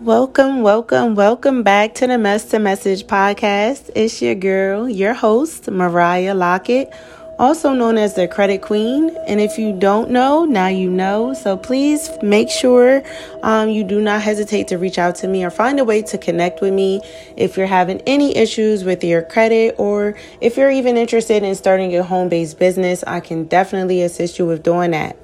Welcome, 0.00 0.62
welcome, 0.62 1.14
welcome 1.14 1.62
back 1.62 1.92
to 1.96 2.06
the 2.06 2.16
Mess 2.16 2.46
to 2.46 2.58
Message 2.58 3.06
podcast. 3.06 3.90
It's 3.94 4.22
your 4.22 4.34
girl, 4.34 4.88
your 4.88 5.12
host, 5.12 5.70
Mariah 5.70 6.34
Lockett, 6.34 6.90
also 7.38 7.74
known 7.74 7.98
as 7.98 8.14
the 8.14 8.26
Credit 8.26 8.62
Queen. 8.62 9.14
And 9.26 9.42
if 9.42 9.58
you 9.58 9.78
don't 9.78 10.10
know, 10.10 10.46
now 10.46 10.68
you 10.68 10.88
know. 10.88 11.34
So 11.34 11.58
please 11.58 12.08
make 12.22 12.48
sure 12.48 13.02
um, 13.42 13.68
you 13.68 13.84
do 13.84 14.00
not 14.00 14.22
hesitate 14.22 14.68
to 14.68 14.78
reach 14.78 14.96
out 14.98 15.16
to 15.16 15.28
me 15.28 15.44
or 15.44 15.50
find 15.50 15.78
a 15.78 15.84
way 15.84 16.00
to 16.00 16.16
connect 16.16 16.62
with 16.62 16.72
me 16.72 17.02
if 17.36 17.58
you're 17.58 17.66
having 17.66 18.00
any 18.06 18.34
issues 18.34 18.84
with 18.84 19.04
your 19.04 19.20
credit 19.20 19.74
or 19.76 20.16
if 20.40 20.56
you're 20.56 20.70
even 20.70 20.96
interested 20.96 21.42
in 21.42 21.54
starting 21.54 21.90
your 21.90 22.04
home 22.04 22.30
based 22.30 22.58
business. 22.58 23.04
I 23.06 23.20
can 23.20 23.44
definitely 23.44 24.00
assist 24.00 24.38
you 24.38 24.46
with 24.46 24.62
doing 24.62 24.92
that. 24.92 25.18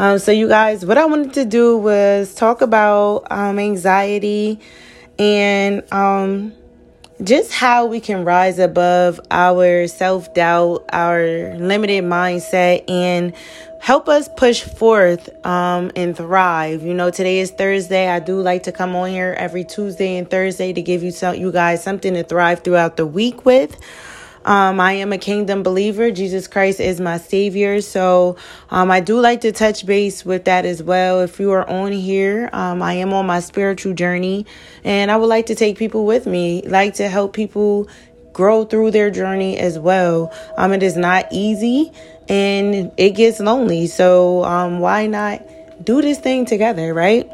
Um, 0.00 0.18
so, 0.18 0.32
you 0.32 0.48
guys, 0.48 0.86
what 0.86 0.96
I 0.96 1.04
wanted 1.04 1.34
to 1.34 1.44
do 1.44 1.76
was 1.76 2.34
talk 2.34 2.62
about 2.62 3.30
um, 3.30 3.58
anxiety 3.58 4.58
and 5.18 5.82
um, 5.92 6.54
just 7.22 7.52
how 7.52 7.84
we 7.84 8.00
can 8.00 8.24
rise 8.24 8.58
above 8.58 9.20
our 9.30 9.86
self 9.88 10.32
doubt, 10.32 10.86
our 10.90 11.54
limited 11.58 12.04
mindset, 12.04 12.88
and 12.88 13.34
help 13.78 14.08
us 14.08 14.26
push 14.38 14.62
forth 14.62 15.28
um, 15.44 15.92
and 15.94 16.16
thrive. 16.16 16.82
You 16.82 16.94
know, 16.94 17.10
today 17.10 17.40
is 17.40 17.50
Thursday. 17.50 18.08
I 18.08 18.20
do 18.20 18.40
like 18.40 18.62
to 18.62 18.72
come 18.72 18.96
on 18.96 19.10
here 19.10 19.34
every 19.36 19.64
Tuesday 19.64 20.16
and 20.16 20.30
Thursday 20.30 20.72
to 20.72 20.80
give 20.80 21.02
you 21.02 21.10
some, 21.10 21.34
you 21.34 21.52
guys 21.52 21.84
something 21.84 22.14
to 22.14 22.24
thrive 22.24 22.64
throughout 22.64 22.96
the 22.96 23.04
week 23.04 23.44
with. 23.44 23.76
Um, 24.44 24.80
I 24.80 24.92
am 24.94 25.12
a 25.12 25.18
kingdom 25.18 25.62
believer. 25.62 26.10
Jesus 26.10 26.48
Christ 26.48 26.80
is 26.80 27.00
my 27.00 27.18
savior. 27.18 27.80
So 27.80 28.36
um, 28.70 28.90
I 28.90 29.00
do 29.00 29.20
like 29.20 29.42
to 29.42 29.52
touch 29.52 29.84
base 29.84 30.24
with 30.24 30.44
that 30.46 30.64
as 30.64 30.82
well. 30.82 31.20
If 31.20 31.38
you 31.38 31.50
are 31.52 31.68
on 31.68 31.92
here, 31.92 32.48
um, 32.52 32.82
I 32.82 32.94
am 32.94 33.12
on 33.12 33.26
my 33.26 33.40
spiritual 33.40 33.94
journey 33.94 34.46
and 34.82 35.10
I 35.10 35.16
would 35.16 35.26
like 35.26 35.46
to 35.46 35.54
take 35.54 35.78
people 35.78 36.06
with 36.06 36.26
me, 36.26 36.62
like 36.62 36.94
to 36.94 37.08
help 37.08 37.34
people 37.34 37.88
grow 38.32 38.64
through 38.64 38.92
their 38.92 39.10
journey 39.10 39.58
as 39.58 39.78
well. 39.78 40.32
Um, 40.56 40.72
it 40.72 40.82
is 40.82 40.96
not 40.96 41.26
easy 41.30 41.92
and 42.28 42.92
it 42.96 43.10
gets 43.10 43.40
lonely. 43.40 43.86
So 43.88 44.44
um, 44.44 44.78
why 44.78 45.06
not 45.06 45.42
do 45.84 46.00
this 46.00 46.18
thing 46.18 46.46
together, 46.46 46.94
right? 46.94 47.28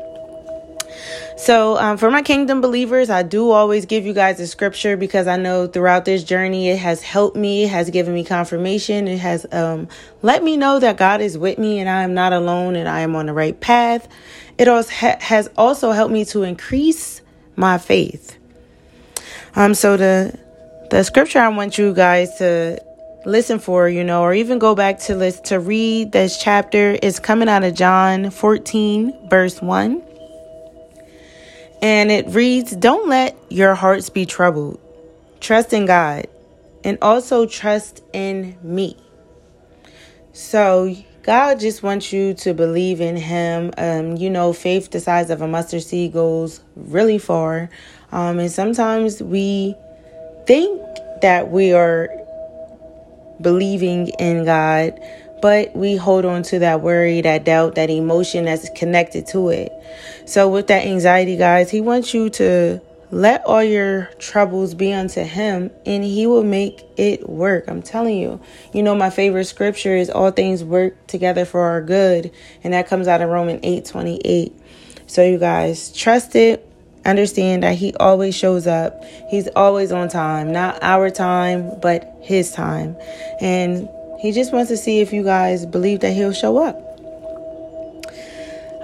So, 1.37 1.77
um, 1.77 1.99
for 1.99 2.11
my 2.11 2.23
kingdom 2.23 2.63
believers, 2.63 3.11
I 3.11 3.23
do 3.23 3.51
always 3.51 3.85
give 3.85 4.07
you 4.07 4.15
guys 4.15 4.41
a 4.41 4.47
scripture 4.47 4.97
because 4.97 5.27
I 5.27 5.37
know 5.37 5.67
throughout 5.67 6.07
this 6.07 6.25
journey 6.25 6.71
it 6.71 6.79
has 6.79 7.03
helped 7.03 7.37
me, 7.37 7.65
it 7.65 7.69
has 7.69 7.91
given 7.91 8.15
me 8.15 8.25
confirmation, 8.25 9.07
it 9.07 9.19
has 9.19 9.45
um, 9.53 9.87
let 10.23 10.43
me 10.43 10.57
know 10.57 10.81
that 10.81 10.97
God 10.97 11.21
is 11.21 11.37
with 11.37 11.59
me 11.59 11.79
and 11.79 11.91
I 11.91 12.05
am 12.05 12.15
not 12.15 12.33
alone 12.33 12.75
and 12.75 12.89
I 12.89 13.01
am 13.01 13.15
on 13.15 13.27
the 13.27 13.35
right 13.35 13.59
path. 13.61 14.09
It 14.57 14.67
also 14.67 14.91
ha- 14.91 15.19
has 15.21 15.51
also 15.59 15.93
helped 15.93 16.13
me 16.13 16.25
to 16.27 16.43
increase 16.43 17.21
my 17.55 17.77
faith. 17.77 18.39
Um, 19.55 19.75
so 19.75 19.99
the 19.99 20.39
the 20.91 21.03
scripture 21.03 21.41
I 21.41 21.49
want 21.49 21.77
you 21.77 21.93
guys 21.93 22.39
to 22.39 22.83
listen 23.27 23.59
for, 23.59 23.91
you 23.91 24.05
know, 24.05 24.23
or 24.23 24.33
even 24.33 24.59
go 24.59 24.75
back 24.75 25.01
to 25.01 25.15
list 25.15 25.45
to 25.47 25.61
read 25.61 26.13
this 26.13 26.43
chapter 26.43 26.93
is 26.93 27.21
coming 27.21 27.49
out 27.49 27.63
of 27.63 27.75
John 27.75 28.31
14, 28.31 29.29
verse 29.29 29.61
1. 29.61 30.06
And 31.83 32.11
it 32.11 32.29
reads, 32.29 32.75
Don't 32.75 33.09
let 33.09 33.37
your 33.49 33.75
hearts 33.75 34.11
be 34.11 34.27
troubled. 34.27 34.81
Trust 35.41 35.73
in 35.73 35.87
God 35.87 36.27
and 36.85 36.99
also 37.03 37.47
trust 37.47 38.03
in 38.13 38.57
me. 38.63 38.97
So, 40.33 40.95
God 41.23 41.59
just 41.59 41.83
wants 41.83 42.13
you 42.13 42.35
to 42.35 42.55
believe 42.55 43.01
in 43.01 43.17
Him. 43.17 43.73
Um, 43.77 44.17
you 44.17 44.31
know, 44.31 44.53
faith 44.53 44.91
the 44.91 45.01
size 45.01 45.29
of 45.31 45.43
a 45.43 45.49
mustard 45.49 45.83
seed 45.83 46.13
goes 46.13 46.61
really 46.77 47.19
far. 47.19 47.69
Um, 48.13 48.39
and 48.39 48.51
sometimes 48.51 49.21
we 49.21 49.75
think 50.47 50.81
that 51.23 51.51
we 51.51 51.73
are 51.73 52.09
believing 53.41 54.09
in 54.21 54.45
God, 54.45 55.01
but 55.41 55.75
we 55.77 55.97
hold 55.97 56.25
on 56.25 56.43
to 56.45 56.59
that 56.61 56.81
worry, 56.81 57.21
that 57.21 57.45
doubt, 57.45 57.75
that 57.75 57.91
emotion 57.91 58.47
that's 58.47 58.69
connected 58.71 59.27
to 59.29 59.51
it. 59.51 59.73
So, 60.25 60.49
with 60.49 60.69
that 60.69 60.87
anxiety, 60.87 61.37
guys, 61.37 61.71
He 61.71 61.81
wants 61.81 62.15
you 62.15 62.31
to 62.31 62.81
let 63.11 63.45
all 63.45 63.63
your 63.63 64.11
troubles 64.19 64.75
be 64.75 64.93
unto 64.93 65.23
Him 65.23 65.71
and 65.85 66.03
He 66.03 66.27
will 66.27 66.43
make 66.43 66.83
it 66.97 67.29
work. 67.29 67.65
I'm 67.69 67.83
telling 67.83 68.19
you. 68.19 68.41
You 68.73 68.83
know, 68.83 68.95
my 68.95 69.11
favorite 69.11 69.45
scripture 69.45 69.97
is 69.97 70.11
all 70.11 70.31
things 70.31 70.65
work 70.65 71.07
together 71.07 71.45
for 71.45 71.61
our 71.61 71.83
good, 71.83 72.33
and 72.65 72.73
that 72.73 72.89
comes 72.89 73.09
out 73.09 73.23
of 73.23 73.29
Romans 73.29 73.61
8 73.63 73.85
28. 73.85 74.53
So, 75.07 75.23
you 75.25 75.39
guys, 75.39 75.93
trust 75.93 76.35
it. 76.35 76.63
Understand 77.05 77.63
that 77.63 77.77
He 77.77 77.95
always 77.95 78.35
shows 78.35 78.67
up. 78.67 79.05
He's 79.29 79.49
always 79.55 79.93
on 79.93 80.09
time, 80.09 80.51
not 80.51 80.83
our 80.83 81.11
time, 81.11 81.79
but 81.81 82.17
His 82.21 82.51
time. 82.51 82.97
And 83.41 83.89
he 84.19 84.33
just 84.33 84.53
wants 84.53 84.71
to 84.71 84.77
see 84.77 85.01
if 85.01 85.13
you 85.13 85.23
guys 85.23 85.67
believe 85.67 86.01
that 86.01 86.13
he'll 86.13 86.33
show 86.33 86.59
up. 86.59 86.83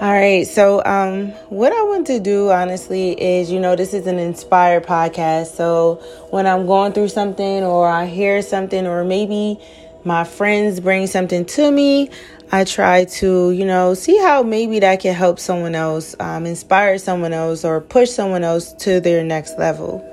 All 0.03 0.11
right, 0.11 0.45
so 0.45 0.85
um, 0.85 1.29
what 1.49 1.73
I 1.73 1.81
want 1.85 2.09
to 2.09 2.19
do 2.19 2.51
honestly 2.51 3.13
is, 3.13 3.53
you 3.53 3.61
know, 3.61 3.77
this 3.77 3.95
is 3.95 4.09
an 4.09 4.19
inspired 4.19 4.85
podcast. 4.85 5.55
So 5.55 6.03
when 6.31 6.45
I'm 6.45 6.67
going 6.67 6.93
through 6.93 7.11
something 7.11 7.63
or 7.63 7.87
I 7.87 8.07
hear 8.07 8.43
something 8.43 8.85
or 8.85 9.05
maybe 9.05 9.61
my 10.05 10.25
friends 10.25 10.81
bring 10.81 11.07
something 11.07 11.45
to 11.45 11.71
me, 11.71 12.11
I 12.51 12.65
try 12.65 13.05
to, 13.05 13.53
you 13.53 13.65
know, 13.65 13.95
see 13.95 14.19
how 14.19 14.43
maybe 14.43 14.81
that 14.81 14.99
can 14.99 15.15
help 15.15 15.39
someone 15.39 15.77
else, 15.77 16.17
um, 16.19 16.47
inspire 16.47 16.99
someone 16.99 17.33
else, 17.33 17.65
or 17.65 17.81
push 17.81 18.11
someone 18.11 18.43
else 18.43 18.73
to 18.81 19.01
their 19.01 19.23
next 19.23 19.57
level. 19.57 20.09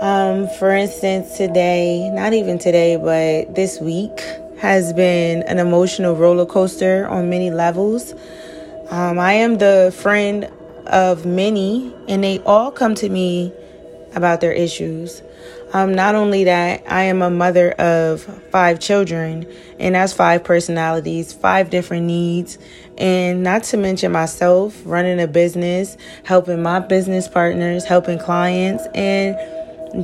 Um, 0.00 0.46
for 0.58 0.72
instance, 0.72 1.38
today, 1.38 2.10
not 2.10 2.34
even 2.34 2.58
today, 2.58 2.96
but 2.96 3.54
this 3.54 3.80
week 3.80 4.20
has 4.58 4.92
been 4.92 5.42
an 5.44 5.58
emotional 5.58 6.14
roller 6.14 6.44
coaster 6.44 7.08
on 7.08 7.30
many 7.30 7.50
levels. 7.50 8.12
Um, 8.90 9.18
I 9.18 9.32
am 9.34 9.56
the 9.56 9.94
friend 9.96 10.50
of 10.86 11.24
many, 11.24 11.94
and 12.08 12.22
they 12.22 12.40
all 12.40 12.70
come 12.70 12.94
to 12.96 13.08
me 13.08 13.54
about 14.14 14.42
their 14.42 14.52
issues. 14.52 15.22
Um, 15.72 15.94
not 15.94 16.14
only 16.14 16.44
that, 16.44 16.84
I 16.86 17.04
am 17.04 17.22
a 17.22 17.30
mother 17.30 17.72
of 17.72 18.22
five 18.50 18.80
children, 18.80 19.46
and 19.78 19.94
that's 19.94 20.12
five 20.12 20.44
personalities, 20.44 21.32
five 21.32 21.70
different 21.70 22.04
needs, 22.04 22.58
and 22.98 23.42
not 23.42 23.64
to 23.64 23.78
mention 23.78 24.12
myself 24.12 24.78
running 24.84 25.20
a 25.20 25.26
business, 25.26 25.96
helping 26.24 26.62
my 26.62 26.80
business 26.80 27.28
partners, 27.28 27.84
helping 27.84 28.18
clients, 28.18 28.86
and 28.94 29.36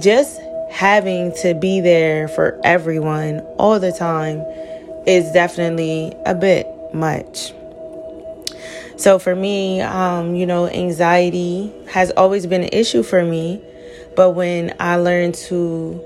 just 0.00 0.40
having 0.70 1.32
to 1.42 1.54
be 1.54 1.80
there 1.80 2.28
for 2.28 2.60
everyone 2.64 3.40
all 3.58 3.78
the 3.78 3.92
time 3.92 4.38
is 5.06 5.30
definitely 5.32 6.14
a 6.24 6.34
bit 6.34 6.66
much. 6.94 7.52
So 8.96 9.18
for 9.18 9.34
me, 9.34 9.80
um, 9.80 10.34
you 10.34 10.46
know, 10.46 10.68
anxiety 10.68 11.72
has 11.88 12.10
always 12.12 12.46
been 12.46 12.62
an 12.62 12.70
issue 12.72 13.02
for 13.02 13.24
me. 13.24 13.60
But 14.14 14.30
when 14.30 14.74
I 14.78 14.96
learned 14.96 15.34
to 15.46 16.00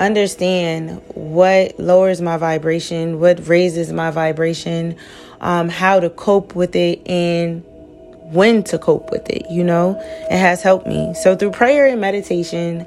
understand 0.00 1.02
what 1.14 1.78
lowers 1.78 2.20
my 2.20 2.36
vibration, 2.36 3.20
what 3.20 3.46
raises 3.48 3.92
my 3.92 4.10
vibration, 4.10 4.96
um, 5.40 5.68
how 5.68 6.00
to 6.00 6.10
cope 6.10 6.54
with 6.54 6.76
it, 6.76 7.00
and 7.08 7.64
when 8.32 8.62
to 8.64 8.78
cope 8.78 9.10
with 9.10 9.28
it, 9.30 9.50
you 9.50 9.64
know? 9.64 9.98
It 10.30 10.38
has 10.38 10.62
helped 10.62 10.86
me. 10.86 11.14
So 11.14 11.34
through 11.34 11.52
prayer 11.52 11.86
and 11.86 12.00
meditation, 12.00 12.86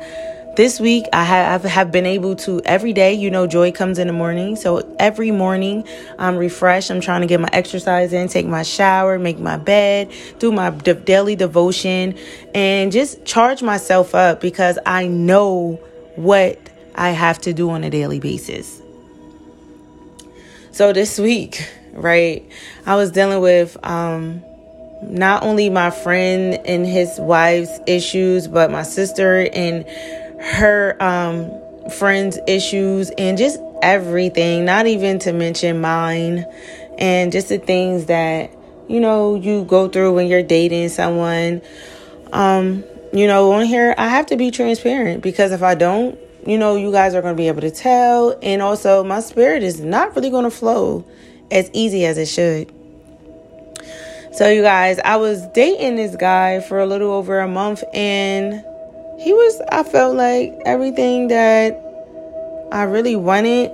this 0.55 0.79
week 0.79 1.05
I 1.13 1.23
have, 1.23 1.63
have 1.63 1.91
been 1.91 2.05
able 2.05 2.35
to 2.37 2.61
every 2.65 2.93
day, 2.93 3.13
you 3.13 3.31
know, 3.31 3.47
joy 3.47 3.71
comes 3.71 3.97
in 3.97 4.07
the 4.07 4.13
morning. 4.13 4.55
So 4.55 4.95
every 4.99 5.31
morning 5.31 5.87
I'm 6.19 6.35
refreshed. 6.35 6.91
I'm 6.91 7.01
trying 7.01 7.21
to 7.21 7.27
get 7.27 7.39
my 7.39 7.49
exercise 7.53 8.13
in, 8.13 8.27
take 8.27 8.45
my 8.45 8.63
shower, 8.63 9.17
make 9.17 9.39
my 9.39 9.57
bed, 9.57 10.11
do 10.39 10.51
my 10.51 10.69
daily 10.69 11.35
devotion, 11.35 12.17
and 12.53 12.91
just 12.91 13.25
charge 13.25 13.63
myself 13.63 14.13
up 14.13 14.41
because 14.41 14.77
I 14.85 15.07
know 15.07 15.79
what 16.15 16.59
I 16.95 17.11
have 17.11 17.39
to 17.41 17.53
do 17.53 17.69
on 17.69 17.83
a 17.83 17.89
daily 17.89 18.19
basis. 18.19 18.81
So 20.73 20.93
this 20.93 21.17
week, 21.17 21.67
right, 21.93 22.47
I 22.85 22.95
was 22.95 23.11
dealing 23.11 23.41
with, 23.41 23.77
um, 23.83 24.43
not 25.01 25.43
only 25.43 25.69
my 25.69 25.89
friend 25.89 26.59
and 26.65 26.85
his 26.85 27.19
wife's 27.19 27.79
issues, 27.87 28.47
but 28.47 28.71
my 28.71 28.83
sister 28.83 29.49
and 29.53 29.85
her 30.39 30.95
um, 31.01 31.51
friend's 31.91 32.39
issues, 32.47 33.09
and 33.17 33.37
just 33.37 33.59
everything, 33.81 34.65
not 34.65 34.87
even 34.87 35.19
to 35.19 35.33
mention 35.33 35.81
mine, 35.81 36.45
and 36.97 37.31
just 37.31 37.49
the 37.49 37.57
things 37.57 38.05
that 38.05 38.51
you 38.87 38.99
know 38.99 39.35
you 39.35 39.63
go 39.65 39.87
through 39.87 40.13
when 40.13 40.27
you're 40.27 40.43
dating 40.43 40.89
someone. 40.89 41.61
Um, 42.31 42.83
you 43.13 43.27
know, 43.27 43.51
on 43.51 43.65
here, 43.65 43.93
I 43.97 44.07
have 44.07 44.27
to 44.27 44.37
be 44.37 44.51
transparent 44.51 45.21
because 45.21 45.51
if 45.51 45.61
I 45.61 45.75
don't, 45.75 46.17
you 46.47 46.57
know, 46.57 46.75
you 46.75 46.91
guys 46.91 47.13
are 47.13 47.21
going 47.21 47.35
to 47.35 47.37
be 47.37 47.47
able 47.47 47.61
to 47.61 47.71
tell. 47.71 48.37
And 48.41 48.61
also, 48.61 49.03
my 49.03 49.19
spirit 49.19 49.63
is 49.63 49.81
not 49.81 50.15
really 50.15 50.29
going 50.29 50.45
to 50.45 50.51
flow 50.51 51.05
as 51.51 51.69
easy 51.73 52.05
as 52.05 52.17
it 52.17 52.27
should. 52.27 52.71
So, 54.33 54.49
you 54.49 54.61
guys, 54.61 54.97
I 54.99 55.17
was 55.17 55.45
dating 55.47 55.97
this 55.97 56.15
guy 56.15 56.61
for 56.61 56.79
a 56.79 56.85
little 56.85 57.11
over 57.11 57.39
a 57.39 57.47
month, 57.49 57.83
and 57.93 58.53
he 59.19 59.33
was, 59.33 59.61
I 59.69 59.83
felt 59.83 60.15
like 60.15 60.57
everything 60.65 61.27
that 61.27 61.73
I 62.71 62.83
really 62.83 63.15
wanted. 63.15 63.71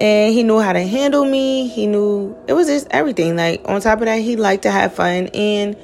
And 0.00 0.32
he 0.32 0.42
knew 0.42 0.58
how 0.58 0.72
to 0.72 0.82
handle 0.82 1.26
me. 1.26 1.68
He 1.68 1.86
knew 1.86 2.34
it 2.48 2.54
was 2.54 2.68
just 2.68 2.86
everything. 2.90 3.36
Like, 3.36 3.60
on 3.66 3.82
top 3.82 3.98
of 3.98 4.06
that, 4.06 4.16
he 4.16 4.36
liked 4.36 4.62
to 4.62 4.70
have 4.70 4.94
fun 4.94 5.26
and 5.34 5.76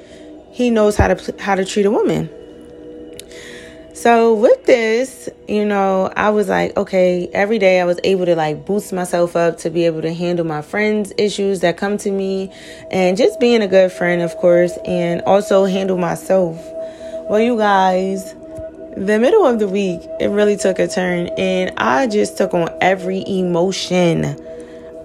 he 0.51 0.71
knows 0.71 0.97
how 0.97 1.13
to 1.13 1.35
how 1.39 1.53
to 1.53 1.63
treat 1.63 1.85
a 1.85 1.91
woman. 1.91 2.27
So 3.97 4.35
with 4.35 4.63
this, 4.65 5.27
you 5.47 5.65
know, 5.65 6.13
I 6.15 6.29
was 6.29 6.49
like, 6.49 6.77
okay, 6.77 7.27
every 7.33 7.57
day 7.57 7.81
I 7.81 7.85
was 7.85 7.99
able 8.03 8.27
to 8.27 8.35
like 8.35 8.63
boost 8.63 8.93
myself 8.93 9.35
up 9.35 9.57
to 9.61 9.71
be 9.71 9.87
able 9.87 10.03
to 10.03 10.13
handle 10.13 10.45
my 10.45 10.61
friends' 10.61 11.11
issues 11.17 11.61
that 11.61 11.77
come 11.77 11.97
to 11.97 12.11
me 12.11 12.53
and 12.91 13.17
just 13.17 13.39
being 13.39 13.63
a 13.63 13.67
good 13.67 13.91
friend, 13.91 14.21
of 14.21 14.37
course, 14.37 14.77
and 14.85 15.23
also 15.23 15.65
handle 15.65 15.97
myself. 15.97 16.57
Well, 17.27 17.39
you 17.39 17.57
guys, 17.57 18.35
the 18.95 19.17
middle 19.19 19.47
of 19.47 19.57
the 19.57 19.67
week, 19.67 20.01
it 20.19 20.27
really 20.27 20.57
took 20.57 20.77
a 20.77 20.87
turn 20.87 21.29
and 21.29 21.73
I 21.77 22.05
just 22.05 22.37
took 22.37 22.53
on 22.53 22.69
every 22.79 23.23
emotion. 23.27 24.39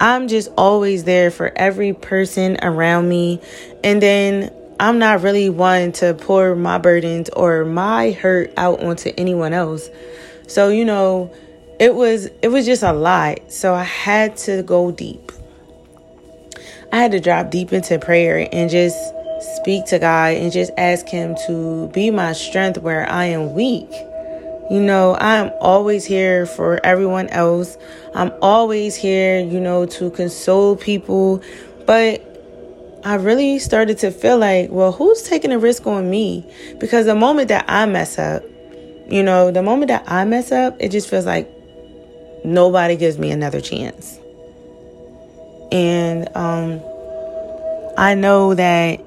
I'm 0.00 0.28
just 0.28 0.50
always 0.58 1.04
there 1.04 1.30
for 1.30 1.50
every 1.56 1.94
person 1.94 2.58
around 2.60 3.08
me. 3.08 3.40
And 3.82 4.02
then 4.02 4.52
I'm 4.82 4.98
not 4.98 5.22
really 5.22 5.48
one 5.48 5.92
to 5.92 6.12
pour 6.12 6.56
my 6.56 6.76
burdens 6.76 7.30
or 7.30 7.64
my 7.64 8.10
hurt 8.10 8.52
out 8.56 8.82
onto 8.82 9.12
anyone 9.16 9.52
else. 9.52 9.88
So, 10.48 10.70
you 10.70 10.84
know, 10.84 11.32
it 11.78 11.94
was 11.94 12.26
it 12.42 12.48
was 12.48 12.66
just 12.66 12.82
a 12.82 12.92
lot. 12.92 13.52
So 13.52 13.74
I 13.74 13.84
had 13.84 14.36
to 14.38 14.64
go 14.64 14.90
deep. 14.90 15.30
I 16.90 16.96
had 16.96 17.12
to 17.12 17.20
drop 17.20 17.52
deep 17.52 17.72
into 17.72 17.96
prayer 18.00 18.48
and 18.50 18.68
just 18.68 18.98
speak 19.54 19.86
to 19.86 20.00
God 20.00 20.34
and 20.34 20.50
just 20.50 20.72
ask 20.76 21.06
him 21.06 21.36
to 21.46 21.86
be 21.94 22.10
my 22.10 22.32
strength 22.32 22.78
where 22.78 23.08
I 23.08 23.26
am 23.26 23.54
weak. 23.54 23.88
You 24.68 24.80
know, 24.80 25.16
I'm 25.20 25.52
always 25.60 26.04
here 26.04 26.44
for 26.44 26.84
everyone 26.84 27.28
else. 27.28 27.78
I'm 28.16 28.32
always 28.42 28.96
here, 28.96 29.38
you 29.38 29.60
know, 29.60 29.86
to 29.86 30.10
console 30.10 30.74
people, 30.74 31.40
but 31.86 32.31
I 33.04 33.16
really 33.16 33.58
started 33.58 33.98
to 33.98 34.12
feel 34.12 34.38
like, 34.38 34.70
well, 34.70 34.92
who's 34.92 35.22
taking 35.22 35.50
a 35.50 35.58
risk 35.58 35.86
on 35.88 36.08
me? 36.08 36.46
Because 36.78 37.06
the 37.06 37.16
moment 37.16 37.48
that 37.48 37.64
I 37.68 37.84
mess 37.86 38.16
up, 38.16 38.44
you 39.08 39.24
know, 39.24 39.50
the 39.50 39.62
moment 39.62 39.88
that 39.88 40.04
I 40.06 40.24
mess 40.24 40.52
up, 40.52 40.76
it 40.78 40.90
just 40.90 41.10
feels 41.10 41.26
like 41.26 41.50
nobody 42.44 42.96
gives 42.96 43.18
me 43.18 43.32
another 43.32 43.60
chance. 43.60 44.18
And 45.72 46.28
um, 46.36 46.80
I 47.98 48.14
know 48.14 48.54
that 48.54 49.00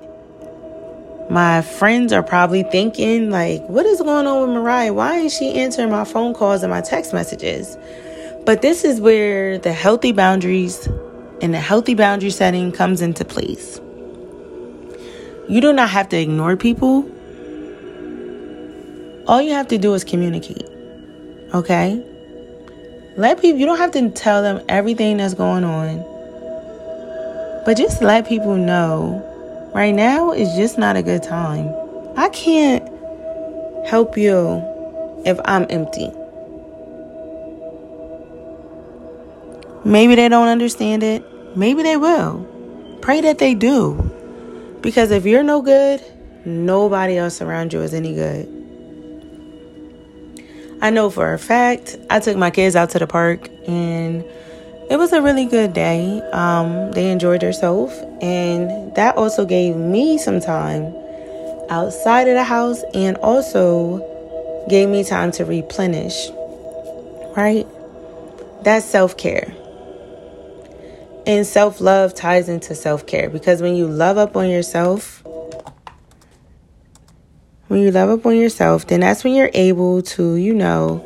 my 1.31 1.61
friends 1.61 2.11
are 2.11 2.23
probably 2.23 2.63
thinking, 2.63 3.29
like, 3.29 3.61
what 3.69 3.85
is 3.85 4.01
going 4.01 4.27
on 4.27 4.41
with 4.41 4.57
Mariah? 4.57 4.93
Why 4.93 5.19
is 5.19 5.33
she 5.33 5.53
answering 5.53 5.89
my 5.89 6.03
phone 6.03 6.33
calls 6.33 6.63
and 6.63 6.69
my 6.69 6.81
text 6.81 7.13
messages? 7.13 7.77
But 8.45 8.61
this 8.61 8.83
is 8.83 8.99
where 8.99 9.57
the 9.57 9.71
healthy 9.71 10.11
boundaries 10.11 10.85
and 11.41 11.53
the 11.53 11.59
healthy 11.59 11.95
boundary 11.95 12.29
setting 12.29 12.73
comes 12.73 13.01
into 13.01 13.23
place. 13.23 13.79
You 15.47 15.61
do 15.61 15.73
not 15.73 15.89
have 15.89 16.09
to 16.09 16.17
ignore 16.17 16.55
people. 16.57 17.09
All 19.27 19.41
you 19.41 19.51
have 19.53 19.67
to 19.69 19.77
do 19.77 19.93
is 19.93 20.03
communicate. 20.03 20.67
Okay? 21.53 22.03
Let 23.17 23.41
people, 23.41 23.59
you 23.59 23.65
don't 23.65 23.77
have 23.77 23.91
to 23.91 24.09
tell 24.09 24.41
them 24.41 24.63
everything 24.67 25.17
that's 25.17 25.33
going 25.33 25.63
on. 25.63 26.03
But 27.65 27.77
just 27.77 28.01
let 28.01 28.27
people 28.27 28.55
know 28.55 29.71
right 29.73 29.93
now 29.93 30.31
is 30.31 30.53
just 30.55 30.77
not 30.77 30.95
a 30.95 31.03
good 31.03 31.23
time. 31.23 31.73
I 32.17 32.29
can't 32.29 32.83
help 33.87 34.17
you 34.17 34.63
if 35.25 35.39
I'm 35.45 35.65
empty. 35.69 36.11
Maybe 39.83 40.15
they 40.15 40.27
don't 40.27 40.47
understand 40.47 41.03
it. 41.03 41.23
Maybe 41.55 41.83
they 41.83 41.97
will. 41.97 42.45
Pray 43.01 43.21
that 43.21 43.37
they 43.37 43.53
do. 43.53 44.04
Because 44.85 45.09
if 45.09 45.25
you're 45.25 45.41
no 45.41 45.63
good, 45.63 45.99
nobody 46.45 47.17
else 47.17 47.41
around 47.41 47.73
you 47.73 47.81
is 47.81 47.91
any 47.91 48.13
good. 48.13 48.45
I 50.79 50.91
know 50.91 51.09
for 51.09 51.33
a 51.33 51.39
fact, 51.39 51.97
I 52.11 52.19
took 52.19 52.37
my 52.37 52.51
kids 52.51 52.75
out 52.75 52.91
to 52.91 52.99
the 52.99 53.07
park 53.07 53.49
and 53.67 54.23
it 54.91 54.97
was 54.97 55.11
a 55.11 55.23
really 55.23 55.45
good 55.45 55.73
day. 55.73 56.21
Um, 56.31 56.91
they 56.91 57.09
enjoyed 57.09 57.41
themselves, 57.41 57.97
and 58.21 58.93
that 58.93 59.15
also 59.17 59.43
gave 59.43 59.75
me 59.75 60.19
some 60.19 60.39
time 60.39 60.93
outside 61.71 62.27
of 62.27 62.35
the 62.35 62.43
house 62.43 62.83
and 62.93 63.17
also 63.17 63.97
gave 64.69 64.87
me 64.87 65.03
time 65.03 65.31
to 65.31 65.45
replenish. 65.45 66.29
Right? 67.35 67.65
That's 68.61 68.85
self 68.85 69.17
care. 69.17 69.51
And 71.25 71.45
self 71.45 71.81
love 71.81 72.13
ties 72.13 72.49
into 72.49 72.75
self 72.75 73.07
care 73.07 73.29
because 73.29 73.61
when 73.61 73.75
you 73.75 73.87
love 73.87 74.17
up 74.17 74.35
on 74.35 74.49
yourself, 74.49 75.23
when 77.67 77.81
you 77.81 77.91
love 77.91 78.09
up 78.09 78.25
on 78.25 78.35
yourself, 78.37 78.85
then 78.87 78.99
that's 78.99 79.23
when 79.23 79.33
you're 79.33 79.49
able 79.53 80.03
to, 80.03 80.35
you 80.35 80.53
know, 80.53 81.03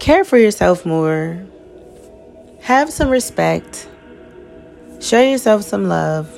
care 0.00 0.24
for 0.24 0.36
yourself 0.36 0.84
more, 0.84 1.40
have 2.62 2.90
some 2.90 3.10
respect, 3.10 3.88
show 5.00 5.20
yourself 5.20 5.62
some 5.62 5.86
love, 5.86 6.28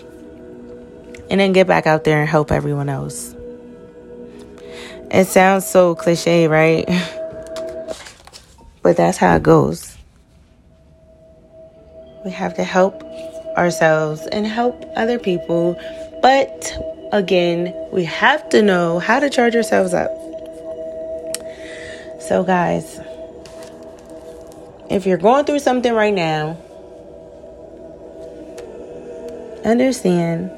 and 1.31 1.41
then 1.41 1.53
get 1.55 1.67
back 1.67 1.87
out 1.87 2.05
there 2.05 2.21
and 2.21 2.29
help 2.29 2.53
everyone 2.53 2.91
else. 2.91 3.35
It 5.11 5.27
sounds 5.27 5.67
so 5.67 5.95
cliche, 5.95 6.49
right? 6.49 6.87
but 8.83 8.97
that's 8.97 9.17
how 9.17 9.37
it 9.37 9.43
goes. 9.43 9.92
We 12.25 12.31
have 12.31 12.55
to 12.55 12.65
help 12.65 13.03
ourselves 13.57 14.27
and 14.27 14.47
help 14.47 14.85
other 14.97 15.19
people. 15.19 15.79
But 16.23 16.77
again, 17.13 17.75
we 17.93 18.05
have 18.05 18.49
to 18.51 18.63
know 18.63 18.99
how 18.99 19.21
to 19.21 19.29
charge 19.29 19.57
ourselves 19.57 19.93
up. 19.95 20.11
So, 22.21 22.45
guys, 22.45 23.01
if 24.91 25.07
you're 25.07 25.19
going 25.19 25.45
through 25.45 25.59
something 25.59 25.93
right 25.93 26.15
now, 26.15 26.57
understand 29.65 30.51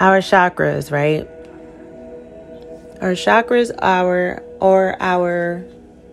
our 0.00 0.18
chakras, 0.18 0.90
right? 0.90 1.28
Our 3.00 3.12
chakras 3.12 3.70
are 3.80 4.42
or 4.60 4.96
our 5.00 5.58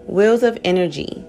wheels 0.08 0.44
of 0.44 0.58
energy. 0.64 1.26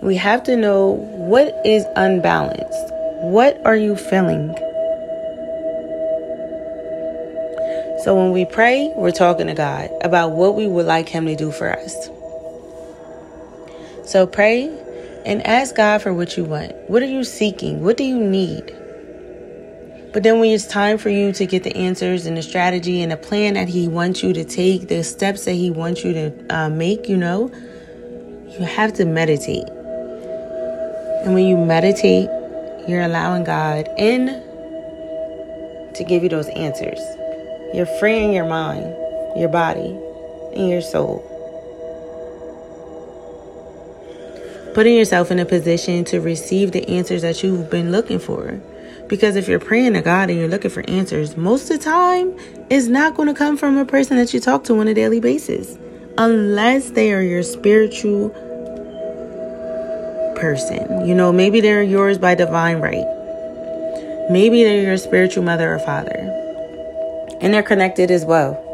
We 0.00 0.14
have 0.14 0.44
to 0.44 0.56
know 0.56 0.92
what 0.92 1.54
is 1.64 1.84
unbalanced. 1.96 2.92
What 3.20 3.60
are 3.64 3.74
you 3.74 3.96
feeling? 3.96 4.54
So 8.04 8.14
when 8.14 8.30
we 8.30 8.44
pray, 8.44 8.92
we're 8.94 9.10
talking 9.10 9.48
to 9.48 9.54
God 9.54 9.90
about 10.02 10.32
what 10.32 10.54
we 10.54 10.68
would 10.68 10.86
like 10.86 11.08
Him 11.08 11.26
to 11.26 11.34
do 11.34 11.50
for 11.50 11.76
us. 11.76 12.08
So 14.04 14.24
pray 14.24 14.68
and 15.26 15.44
ask 15.44 15.74
God 15.74 16.00
for 16.00 16.14
what 16.14 16.36
you 16.36 16.44
want. 16.44 16.74
What 16.88 17.02
are 17.02 17.06
you 17.06 17.24
seeking? 17.24 17.82
What 17.82 17.96
do 17.96 18.04
you 18.04 18.18
need? 18.20 18.66
But 20.12 20.22
then 20.22 20.38
when 20.38 20.50
it's 20.50 20.66
time 20.66 20.96
for 20.98 21.10
you 21.10 21.32
to 21.32 21.44
get 21.44 21.64
the 21.64 21.76
answers 21.76 22.24
and 22.24 22.36
the 22.36 22.42
strategy 22.42 23.02
and 23.02 23.10
the 23.10 23.16
plan 23.16 23.54
that 23.54 23.68
He 23.68 23.88
wants 23.88 24.22
you 24.22 24.32
to 24.32 24.44
take, 24.44 24.86
the 24.86 25.02
steps 25.02 25.44
that 25.46 25.54
He 25.54 25.72
wants 25.72 26.04
you 26.04 26.12
to 26.12 26.56
uh, 26.56 26.68
make, 26.70 27.08
you 27.08 27.16
know, 27.16 27.50
you 28.48 28.60
have 28.60 28.94
to 28.94 29.04
meditate. 29.04 29.68
And 31.24 31.34
when 31.34 31.46
you 31.46 31.56
meditate, 31.56 32.28
you're 32.88 33.02
allowing 33.02 33.44
God 33.44 33.88
in 33.98 34.26
to 35.94 36.04
give 36.04 36.22
you 36.22 36.28
those 36.28 36.48
answers. 36.48 36.98
You're 37.74 37.86
freeing 37.98 38.32
your 38.32 38.46
mind, 38.46 38.84
your 39.36 39.48
body, 39.48 39.96
and 40.54 40.70
your 40.70 40.80
soul. 40.80 41.24
Putting 44.74 44.96
yourself 44.96 45.30
in 45.30 45.38
a 45.38 45.44
position 45.44 46.04
to 46.04 46.20
receive 46.20 46.72
the 46.72 46.88
answers 46.88 47.22
that 47.22 47.42
you've 47.42 47.68
been 47.68 47.90
looking 47.90 48.18
for. 48.18 48.60
Because 49.08 49.36
if 49.36 49.48
you're 49.48 49.58
praying 49.58 49.94
to 49.94 50.02
God 50.02 50.30
and 50.30 50.38
you're 50.38 50.48
looking 50.48 50.70
for 50.70 50.88
answers, 50.88 51.36
most 51.36 51.70
of 51.70 51.78
the 51.78 51.84
time 51.84 52.34
it's 52.70 52.86
not 52.86 53.16
going 53.16 53.28
to 53.28 53.34
come 53.34 53.56
from 53.56 53.76
a 53.76 53.84
person 53.84 54.16
that 54.18 54.32
you 54.32 54.40
talk 54.40 54.64
to 54.64 54.78
on 54.78 54.86
a 54.86 54.94
daily 54.94 55.20
basis. 55.20 55.76
Unless 56.16 56.90
they 56.90 57.12
are 57.12 57.22
your 57.22 57.42
spiritual 57.42 58.30
person. 60.38 61.06
You 61.06 61.14
know, 61.14 61.32
maybe 61.32 61.60
they're 61.60 61.82
yours 61.82 62.18
by 62.18 62.34
divine 62.34 62.80
right. 62.80 63.06
Maybe 64.30 64.62
they're 64.64 64.82
your 64.82 64.96
spiritual 64.96 65.44
mother 65.44 65.74
or 65.74 65.78
father. 65.78 66.34
And 67.40 67.52
they're 67.54 67.62
connected 67.62 68.10
as 68.10 68.24
well. 68.24 68.64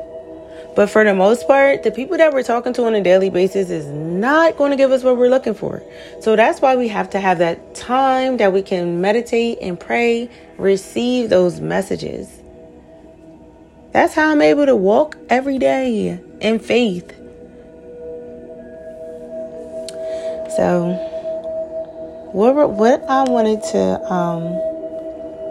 But 0.75 0.91
for 0.91 1.05
the 1.05 1.15
most 1.15 1.47
part, 1.47 1.85
the 1.85 1.93
people 1.93 2.17
that 2.17 2.33
we're 2.33 2.43
talking 2.43 2.73
to 2.73 2.85
on 2.85 2.95
a 2.95 3.03
daily 3.03 3.31
basis 3.31 3.71
is 3.71 3.87
not 3.87 4.57
going 4.57 4.73
to 4.73 4.77
give 4.77 4.91
us 4.91 5.05
what 5.05 5.17
we're 5.17 5.29
looking 5.29 5.55
for. 5.55 5.83
So 6.21 6.35
that's 6.35 6.61
why 6.61 6.75
we 6.75 6.89
have 6.89 7.11
to 7.11 7.21
have 7.21 7.39
that 7.39 7.75
time 7.77 8.39
that 8.39 8.53
we 8.53 8.63
can 8.63 9.01
meditate 9.01 9.59
and 9.61 9.79
pray, 9.79 10.29
receive 10.59 11.31
those 11.31 11.61
messages. 11.61 12.29
That's 13.93 14.15
how 14.15 14.31
I'm 14.31 14.43
able 14.43 14.67
to 14.67 14.75
walk 14.75 15.17
every 15.29 15.59
day 15.59 16.21
in 16.41 16.59
faith. 16.59 17.11
So, 20.57 21.14
what 22.35 22.71
what 22.71 23.01
I 23.09 23.23
wanted 23.31 23.63
to, 23.63 24.13
um, 24.13 24.43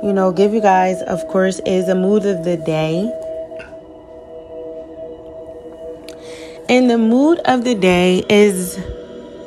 you 0.05 0.11
know, 0.11 0.33
give 0.33 0.53
you 0.53 0.59
guys, 0.59 1.01
of 1.03 1.25
course, 1.29 1.61
is 1.65 1.87
a 1.87 1.95
mood 1.95 2.25
of 2.25 2.43
the 2.43 2.57
day. 2.57 3.09
And 6.67 6.89
the 6.89 6.97
mood 6.97 7.39
of 7.45 7.63
the 7.63 7.73
day 7.73 8.25
is 8.29 8.77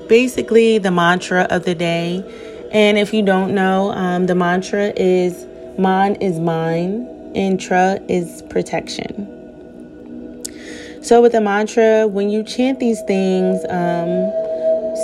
basically 0.09 0.79
the 0.79 0.91
mantra 0.91 1.43
of 1.51 1.67
the 1.67 1.75
day. 1.75 2.25
And 2.73 2.97
if 2.97 3.13
you 3.13 3.23
don't 3.23 3.55
know, 3.55 3.91
um, 3.91 4.25
the 4.25 4.35
mantra 4.35 4.95
is 4.97 5.45
"Man 5.77 6.15
is 6.17 6.41
mine," 6.41 7.07
and 7.35 7.61
"Tra" 7.61 8.01
is 8.09 8.41
protection. 8.49 9.29
So, 11.03 11.21
with 11.21 11.33
the 11.33 11.43
mantra, 11.43 12.07
when 12.07 12.31
you 12.31 12.43
chant 12.43 12.81
these 12.81 13.03
things, 13.03 13.63
um, 13.69 14.33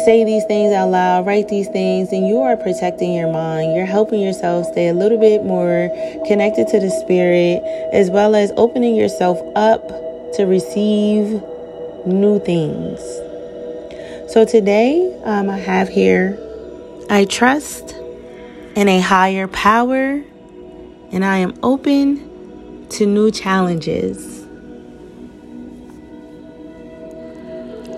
say 0.05 0.25
these 0.25 0.45
things 0.45 0.73
out 0.73 0.91
loud, 0.91 1.27
write 1.27 1.49
these 1.49 1.69
things, 1.69 2.13
and 2.13 2.27
you 2.27 2.39
are 2.39 2.57
protecting 2.57 3.15
your 3.15 3.31
mind. 3.33 3.77
You're 3.77 3.87
helping 3.87 4.21
yourself 4.21 4.67
stay 4.73 4.89
a 4.89 4.95
little 4.95 5.19
bit 5.19 5.45
more 5.45 5.91
connected 6.27 6.69
to 6.69 6.81
the 6.81 6.91
spirit, 6.91 7.63
as 7.93 8.11
well 8.11 8.35
as 8.35 8.53
opening 8.57 8.97
yourself 8.97 9.39
up 9.55 9.87
to 10.35 10.45
receive 10.45 11.43
new 12.07 12.41
things. 12.45 13.01
So 14.33 14.47
today, 14.47 15.15
um, 15.25 15.51
I 15.51 15.59
have 15.59 15.89
here 15.89 16.39
I 17.11 17.27
trust 17.27 17.95
in 18.75 18.89
a 18.89 18.99
higher 19.01 19.47
power, 19.49 20.23
and 21.13 21.25
I 21.25 21.39
am 21.39 21.59
open 21.63 22.89
to 22.89 23.05
new 23.05 23.31
challenges. 23.31 24.47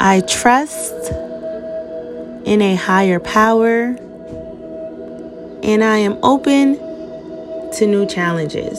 I 0.00 0.20
trust 0.22 1.12
in 2.44 2.60
a 2.60 2.74
higher 2.74 3.18
power, 3.18 3.96
and 5.62 5.82
I 5.82 5.98
am 5.98 6.18
open 6.22 6.76
to 7.72 7.86
new 7.86 8.06
challenges. 8.06 8.78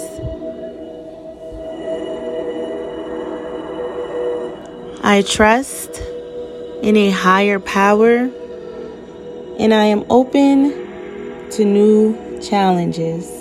I 5.03 5.23
trust 5.27 5.99
in 6.83 6.95
a 6.95 7.09
higher 7.09 7.59
power, 7.59 8.29
and 9.59 9.73
I 9.73 9.85
am 9.85 10.05
open 10.11 11.49
to 11.51 11.65
new 11.65 12.39
challenges. 12.41 13.31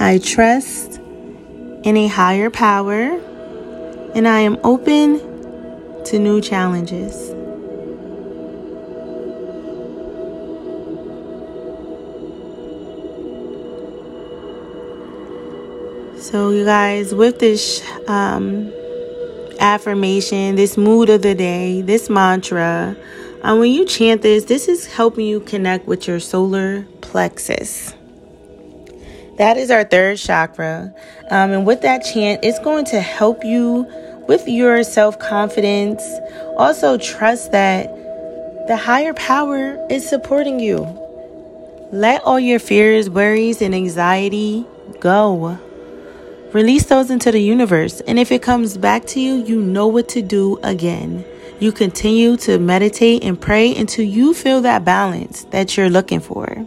I 0.00 0.18
trust 0.18 0.98
in 1.84 1.96
a 1.96 2.08
higher 2.08 2.50
power, 2.50 3.20
and 4.16 4.26
I 4.26 4.40
am 4.40 4.58
open 4.64 5.31
to 6.06 6.18
new 6.18 6.40
challenges. 6.40 7.30
So, 16.22 16.50
you 16.50 16.64
guys, 16.64 17.14
with 17.14 17.40
this 17.40 17.82
um, 18.08 18.72
affirmation, 19.58 20.54
this 20.54 20.76
mood 20.76 21.10
of 21.10 21.22
the 21.22 21.34
day, 21.34 21.82
this 21.82 22.08
mantra, 22.08 22.96
um, 23.42 23.58
when 23.58 23.72
you 23.72 23.84
chant 23.84 24.22
this, 24.22 24.44
this 24.44 24.68
is 24.68 24.86
helping 24.86 25.26
you 25.26 25.40
connect 25.40 25.86
with 25.86 26.06
your 26.06 26.20
solar 26.20 26.86
plexus. 27.00 27.92
That 29.38 29.56
is 29.56 29.70
our 29.70 29.82
third 29.82 30.18
chakra. 30.18 30.94
Um, 31.30 31.50
and 31.50 31.66
with 31.66 31.82
that 31.82 32.00
chant, 32.00 32.44
it's 32.44 32.60
going 32.60 32.84
to 32.86 33.00
help 33.00 33.44
you 33.44 33.86
with 34.28 34.46
your 34.46 34.84
self 34.84 35.18
confidence. 35.18 36.02
Also, 36.56 36.98
trust 36.98 37.52
that 37.52 37.86
the 38.68 38.76
higher 38.76 39.14
power 39.14 39.78
is 39.90 40.08
supporting 40.08 40.60
you. 40.60 40.78
Let 41.92 42.22
all 42.22 42.40
your 42.40 42.58
fears, 42.58 43.10
worries, 43.10 43.60
and 43.60 43.74
anxiety 43.74 44.64
go. 45.00 45.58
Release 46.52 46.84
those 46.86 47.10
into 47.10 47.32
the 47.32 47.40
universe. 47.40 48.00
And 48.02 48.18
if 48.18 48.30
it 48.30 48.42
comes 48.42 48.76
back 48.76 49.06
to 49.08 49.20
you, 49.20 49.36
you 49.44 49.60
know 49.60 49.86
what 49.86 50.08
to 50.10 50.22
do 50.22 50.58
again. 50.62 51.24
You 51.60 51.72
continue 51.72 52.36
to 52.38 52.58
meditate 52.58 53.24
and 53.24 53.40
pray 53.40 53.74
until 53.74 54.04
you 54.04 54.34
feel 54.34 54.60
that 54.62 54.84
balance 54.84 55.44
that 55.50 55.76
you're 55.76 55.90
looking 55.90 56.20
for. 56.20 56.66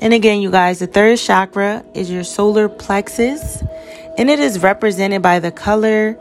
And 0.00 0.12
again, 0.12 0.40
you 0.40 0.50
guys, 0.50 0.80
the 0.80 0.86
third 0.86 1.18
chakra 1.18 1.84
is 1.94 2.10
your 2.10 2.24
solar 2.24 2.68
plexus, 2.68 3.62
and 4.18 4.28
it 4.30 4.38
is 4.38 4.62
represented 4.62 5.22
by 5.22 5.40
the 5.40 5.50
color 5.50 6.18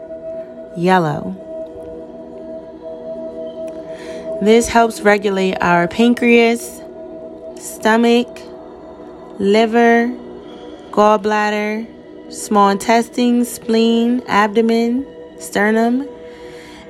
yellow. 0.78 1.40
This 4.42 4.68
helps 4.68 5.02
regulate 5.02 5.56
our 5.62 5.88
pancreas, 5.88 6.82
stomach, 7.60 8.28
liver, 9.40 10.08
gallbladder, 10.92 11.88
small 12.32 12.70
intestine, 12.70 13.46
spleen, 13.46 14.22
abdomen, 14.28 15.06
sternum, 15.40 16.08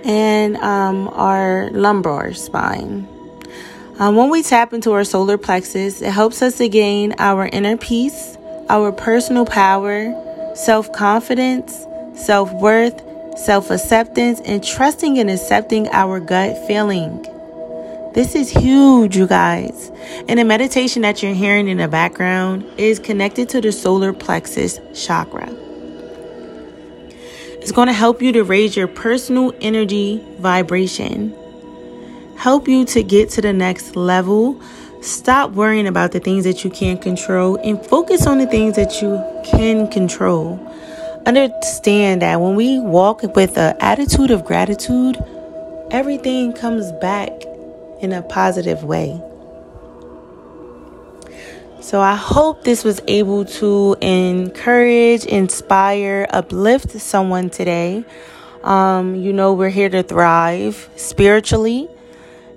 and 0.04 0.58
um, 0.58 1.08
our 1.10 1.70
lumbar 1.72 2.34
spine. 2.34 3.08
Um, 4.00 4.16
when 4.16 4.30
we 4.30 4.42
tap 4.42 4.74
into 4.74 4.92
our 4.94 5.04
solar 5.04 5.38
plexus, 5.38 6.02
it 6.02 6.12
helps 6.12 6.42
us 6.42 6.58
to 6.58 6.68
gain 6.68 7.14
our 7.20 7.46
inner 7.46 7.78
peace, 7.78 8.36
our 8.70 8.92
personal 8.92 9.46
power, 9.46 10.12
self 10.56 10.92
confidence, 10.92 11.86
self 12.16 12.52
worth, 12.54 13.00
self 13.38 13.70
acceptance, 13.70 14.40
and 14.42 14.64
trusting 14.64 15.18
and 15.20 15.30
accepting 15.30 15.88
our 15.90 16.20
gut 16.20 16.58
feeling. 16.68 17.22
This 18.14 18.36
is 18.36 18.52
huge, 18.52 19.18
you 19.18 19.26
guys. 19.26 19.92
And 20.28 20.38
the 20.38 20.46
meditation 20.46 21.02
that 21.02 21.24
you're 21.24 21.34
hearing 21.34 21.68
in 21.68 21.78
the 21.78 21.88
background 21.88 22.64
is 22.78 23.00
connected 23.00 23.50
to 23.50 23.62
the 23.62 23.72
solar 23.72 24.14
plexus 24.14 24.80
chakra. 24.94 25.50
It's 27.64 27.72
going 27.72 27.88
to 27.88 27.94
help 27.94 28.22
you 28.22 28.32
to 28.34 28.44
raise 28.44 28.76
your 28.76 28.88
personal 28.88 29.52
energy 29.62 30.24
vibration, 30.38 31.34
help 32.38 32.68
you 32.68 32.86
to 32.86 33.02
get 33.02 33.32
to 33.32 33.42
the 33.42 33.54
next 33.54 33.96
level. 33.96 34.62
Stop 35.02 35.52
worrying 35.52 35.88
about 35.88 36.12
the 36.12 36.20
things 36.20 36.44
that 36.44 36.64
you 36.64 36.70
can't 36.70 37.02
control 37.02 37.56
and 37.64 37.84
focus 37.84 38.28
on 38.28 38.38
the 38.38 38.46
things 38.46 38.76
that 38.76 39.02
you 39.02 39.24
can 39.44 39.90
control 39.90 40.58
understand 41.26 42.22
that 42.22 42.40
when 42.42 42.56
we 42.56 42.80
walk 42.80 43.24
with 43.36 43.58
an 43.58 43.76
attitude 43.80 44.32
of 44.32 44.46
gratitude, 44.46 45.18
everything 45.92 46.54
comes 46.54 46.92
back 46.94 47.32
in 48.02 48.12
a 48.12 48.22
positive 48.22 48.84
way. 48.84 49.22
So 51.82 52.00
I 52.00 52.16
hope 52.16 52.64
this 52.64 52.84
was 52.84 53.02
able 53.08 53.44
to 53.46 53.96
encourage, 54.02 55.26
inspire, 55.26 56.26
uplift 56.30 56.92
someone 56.92 57.50
today. 57.50 58.06
Um, 58.64 59.16
you 59.16 59.34
know, 59.34 59.54
we're 59.54 59.70
here 59.70 59.90
to 59.90 60.02
thrive 60.02 60.90
spiritually 60.96 61.90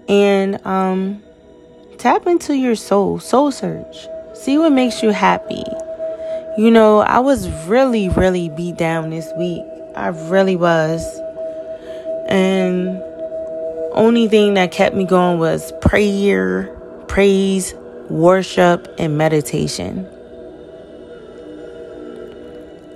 and 0.08 0.64
um, 0.64 1.24
tap 1.98 2.26
into 2.28 2.54
your 2.54 2.76
soul, 2.76 3.18
soul 3.18 3.50
search. 3.50 4.06
See 4.34 4.58
what 4.58 4.70
makes 4.70 5.02
you 5.02 5.10
happy. 5.10 5.64
You 6.58 6.70
know, 6.70 7.00
I 7.00 7.18
was 7.18 7.50
really, 7.66 8.08
really 8.08 8.48
beat 8.48 8.78
down 8.78 9.10
this 9.10 9.30
week. 9.36 9.62
I 9.94 10.08
really 10.08 10.56
was. 10.56 11.04
And 12.28 12.98
only 13.92 14.26
thing 14.26 14.54
that 14.54 14.72
kept 14.72 14.96
me 14.96 15.04
going 15.04 15.38
was 15.38 15.70
prayer, 15.82 16.74
praise, 17.08 17.74
worship, 18.08 18.88
and 18.98 19.18
meditation. 19.18 20.08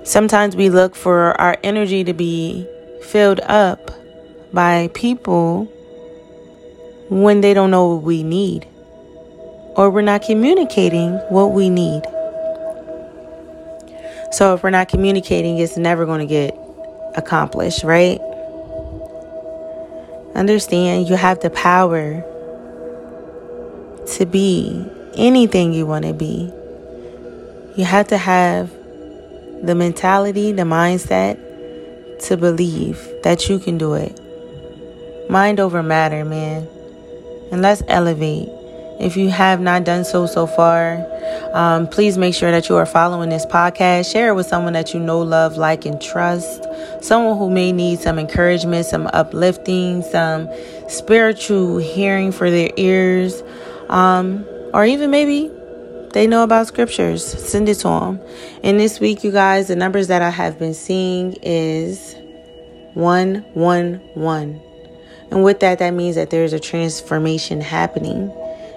Sometimes 0.05 0.55
we 0.55 0.71
look 0.71 0.95
for 0.95 1.39
our 1.39 1.55
energy 1.63 2.03
to 2.03 2.13
be 2.13 2.67
filled 3.03 3.41
up 3.41 3.91
by 4.51 4.89
people 4.95 5.65
when 7.09 7.41
they 7.41 7.53
don't 7.53 7.69
know 7.69 7.93
what 7.93 8.03
we 8.03 8.23
need 8.23 8.67
or 9.75 9.91
we're 9.91 10.01
not 10.01 10.23
communicating 10.23 11.13
what 11.29 11.51
we 11.51 11.69
need. 11.69 12.01
So 14.31 14.53
if 14.53 14.63
we're 14.63 14.69
not 14.69 14.87
communicating, 14.87 15.57
it's 15.57 15.77
never 15.77 16.05
going 16.05 16.19
to 16.19 16.25
get 16.25 16.57
accomplished, 17.15 17.83
right? 17.83 18.19
Understand 20.35 21.09
you 21.09 21.15
have 21.15 21.41
the 21.41 21.49
power 21.49 22.23
to 24.15 24.25
be 24.25 24.85
anything 25.15 25.73
you 25.73 25.85
want 25.85 26.05
to 26.05 26.13
be. 26.13 26.51
You 27.75 27.85
have 27.85 28.07
to 28.07 28.17
have 28.17 28.71
the 29.63 29.75
mentality, 29.75 30.51
the 30.53 30.63
mindset 30.63 31.37
to 32.27 32.37
believe 32.37 33.09
that 33.23 33.49
you 33.49 33.59
can 33.59 33.77
do 33.77 33.93
it. 33.93 34.17
Mind 35.29 35.59
over 35.59 35.83
matter, 35.83 36.23
man. 36.23 36.67
And 37.51 37.61
let's 37.61 37.83
elevate. 37.87 38.49
If 39.01 39.17
you 39.17 39.29
have 39.29 39.59
not 39.59 39.83
done 39.83 40.05
so 40.05 40.27
so 40.27 40.45
far, 40.45 41.03
um, 41.53 41.87
please 41.87 42.19
make 42.19 42.35
sure 42.35 42.51
that 42.51 42.69
you 42.69 42.75
are 42.75 42.85
following 42.85 43.29
this 43.29 43.47
podcast. 43.47 44.11
Share 44.11 44.29
it 44.29 44.35
with 44.35 44.45
someone 44.45 44.73
that 44.73 44.93
you 44.93 44.99
know, 44.99 45.19
love, 45.21 45.57
like, 45.57 45.85
and 45.85 45.99
trust. 45.99 46.67
Someone 47.01 47.37
who 47.39 47.49
may 47.49 47.71
need 47.71 47.99
some 47.99 48.19
encouragement, 48.19 48.85
some 48.85 49.09
uplifting, 49.11 50.03
some 50.03 50.47
spiritual 50.87 51.77
hearing 51.77 52.31
for 52.31 52.51
their 52.51 52.69
ears, 52.77 53.41
um, 53.89 54.45
or 54.71 54.85
even 54.85 55.09
maybe 55.09 55.49
they 56.13 56.27
know 56.27 56.43
about 56.43 56.67
scriptures. 56.67 57.25
Send 57.25 57.69
it 57.69 57.75
to 57.75 57.87
them. 57.87 58.21
And 58.63 58.79
this 58.79 58.99
week, 58.99 59.23
you 59.23 59.31
guys, 59.31 59.67
the 59.67 59.75
numbers 59.75 60.09
that 60.09 60.21
I 60.21 60.29
have 60.29 60.59
been 60.59 60.75
seeing 60.75 61.33
is 61.41 62.15
111. 62.93 64.61
And 65.31 65.43
with 65.43 65.61
that, 65.61 65.79
that 65.79 65.91
means 65.91 66.17
that 66.17 66.29
there's 66.29 66.53
a 66.53 66.59
transformation 66.59 67.61
happening. 67.61 68.31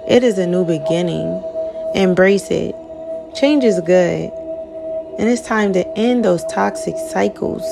It 0.09 0.23
is 0.23 0.39
a 0.39 0.47
new 0.47 0.65
beginning. 0.65 1.43
Embrace 1.95 2.51
it. 2.51 2.75
Change 3.35 3.65
is 3.65 3.81
good. 3.81 4.31
And 5.19 5.29
it's 5.29 5.41
time 5.41 5.73
to 5.73 5.87
end 5.99 6.25
those 6.25 6.45
toxic 6.45 6.95
cycles. 7.11 7.63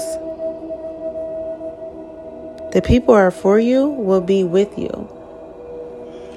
The 2.73 2.81
people 2.83 3.15
are 3.15 3.31
for 3.31 3.59
you 3.59 3.89
will 3.89 4.23
be 4.23 4.45
with 4.45 4.79
you. 4.79 5.09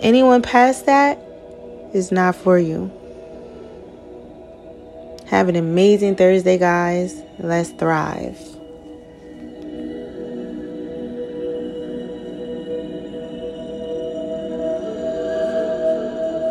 Anyone 0.02 0.42
past 0.42 0.86
that 0.86 1.18
is 1.94 2.12
not 2.12 2.36
for 2.36 2.60
you. 2.60 2.92
Have 5.28 5.48
an 5.48 5.56
amazing 5.56 6.18
Thursday, 6.18 6.58
guys. 6.58 7.22
Let's 7.40 7.70
thrive. 7.70 8.55